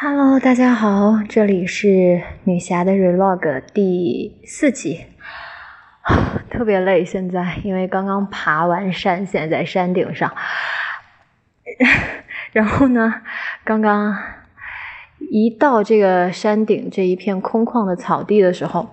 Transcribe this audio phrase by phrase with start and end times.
[0.00, 5.06] Hello，大家好，这里是女侠的 Relog 第四集，
[6.48, 10.32] 特别累，现在因为刚刚爬完山，现在在山顶上，
[12.54, 13.22] 然后呢，
[13.64, 14.16] 刚刚
[15.32, 18.88] 一到这个山顶这一片空旷的草地的时候。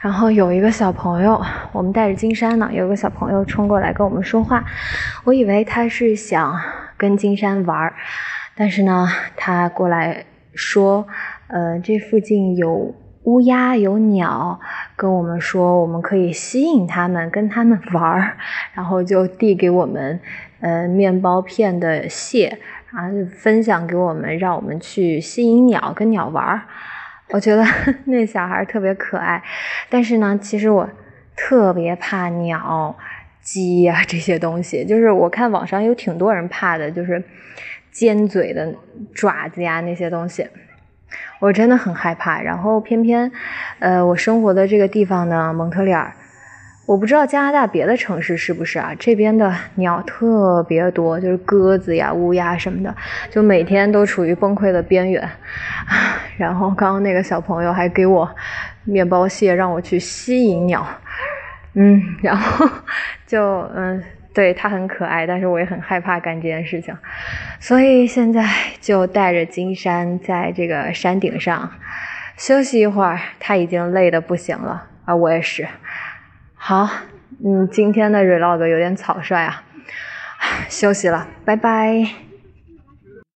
[0.00, 1.42] 然后有一个小朋友，
[1.72, 4.64] 我们带着金山呢，有个小朋友冲过来跟我们说话，
[5.24, 6.58] 我以为他是想
[7.04, 7.92] 跟金山玩儿，
[8.56, 9.06] 但是呢，
[9.36, 10.24] 他过来
[10.54, 11.06] 说，
[11.48, 14.58] 呃，这附近有乌鸦有鸟，
[14.96, 18.38] 跟我们说我们可以吸引他们，跟他们玩儿，
[18.72, 20.18] 然后就递给我们，
[20.60, 22.58] 呃，面包片的蟹，
[22.90, 26.62] 然后分享给我们，让我们去吸引鸟，跟鸟玩儿。
[27.32, 27.62] 我觉得
[28.06, 29.42] 那小孩特别可爱，
[29.90, 30.88] 但是呢，其实我
[31.36, 32.96] 特别怕鸟、
[33.44, 34.84] 鸡呀 这些东西。
[34.84, 37.22] 就是我看网上有挺多人怕的，就是
[37.92, 38.74] 尖嘴的
[39.14, 40.48] 爪子呀那些东西，
[41.38, 42.40] 我真的很害怕。
[42.40, 43.30] 然后偏偏，
[43.78, 46.12] 呃，我生活的这个地方呢，蒙特利尔。
[46.86, 48.92] 我不知道加拿大别的城市是不是啊？
[48.98, 52.94] 这边的鸟特别多，就是鸽子呀、乌鸦什么的，
[53.30, 55.26] 就每天都处于崩溃的边缘。
[56.36, 58.28] 然后刚刚那个小朋友还给我
[58.84, 60.86] 面包屑，让我去吸引鸟。
[61.72, 62.68] 嗯，然后
[63.26, 64.02] 就嗯，
[64.34, 66.96] 对他很可爱，但是我也很害怕干这件事情，
[67.60, 68.44] 所以现在
[68.80, 71.70] 就带着金山在这个山顶上
[72.36, 73.18] 休息一会儿。
[73.38, 75.66] 他已经累得不行了啊，我也是。
[76.54, 76.88] 好，
[77.44, 79.62] 嗯，今天的 vlog 有点草率啊，
[80.68, 82.23] 休息了，拜拜。